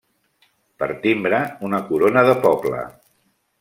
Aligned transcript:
Per 0.79 0.87
timbre, 1.03 1.43
una 1.71 1.85
corona 1.93 2.27
de 2.33 2.37
poble. 2.49 2.85